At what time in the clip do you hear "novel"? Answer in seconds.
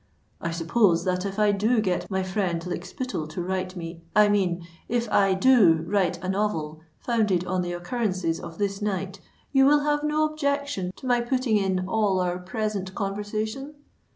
6.29-6.81